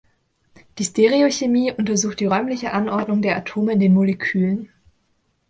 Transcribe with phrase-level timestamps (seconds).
[0.79, 4.67] Die Stereochemie untersucht die räumliche Anordnung der Atome in den Molekülen.